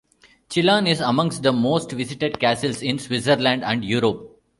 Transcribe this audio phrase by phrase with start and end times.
[0.49, 4.41] Chillon is amongst the most visited castles in Switzerland and Europe.